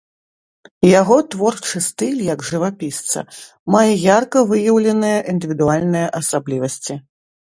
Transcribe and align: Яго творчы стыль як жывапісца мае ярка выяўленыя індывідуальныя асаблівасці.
Яго 0.99 1.17
творчы 1.33 1.81
стыль 1.87 2.23
як 2.27 2.39
жывапісца 2.49 3.19
мае 3.75 3.93
ярка 4.17 4.39
выяўленыя 4.53 5.19
індывідуальныя 5.35 6.07
асаблівасці. 6.21 6.95